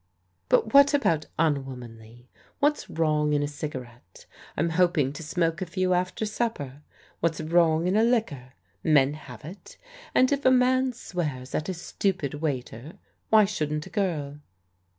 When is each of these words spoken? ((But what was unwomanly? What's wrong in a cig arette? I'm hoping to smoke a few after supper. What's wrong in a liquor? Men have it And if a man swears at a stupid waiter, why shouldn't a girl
((But 0.49 0.73
what 0.73 0.95
was 0.99 1.25
unwomanly? 1.37 2.27
What's 2.57 2.89
wrong 2.89 3.33
in 3.33 3.43
a 3.43 3.47
cig 3.47 3.73
arette? 3.73 4.25
I'm 4.57 4.71
hoping 4.71 5.13
to 5.13 5.21
smoke 5.21 5.61
a 5.61 5.67
few 5.67 5.93
after 5.93 6.25
supper. 6.25 6.81
What's 7.19 7.39
wrong 7.39 7.85
in 7.85 7.95
a 7.95 8.03
liquor? 8.03 8.53
Men 8.83 9.13
have 9.13 9.45
it 9.45 9.77
And 10.15 10.31
if 10.31 10.43
a 10.43 10.49
man 10.49 10.91
swears 10.93 11.53
at 11.53 11.69
a 11.69 11.75
stupid 11.75 12.33
waiter, 12.41 12.93
why 13.29 13.45
shouldn't 13.45 13.85
a 13.85 13.91
girl 13.91 14.39